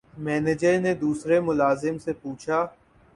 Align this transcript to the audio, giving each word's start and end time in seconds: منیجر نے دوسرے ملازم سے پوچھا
منیجر 0.17 0.75
نے 0.79 0.93
دوسرے 0.95 1.39
ملازم 1.39 1.97
سے 2.03 2.11
پوچھا 2.21 2.59